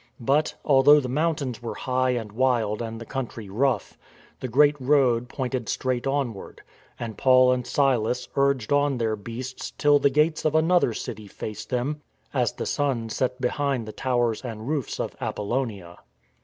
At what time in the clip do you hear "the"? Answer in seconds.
0.99-1.07, 2.99-3.05, 4.39-4.47, 9.99-10.09, 12.53-12.65, 13.87-13.91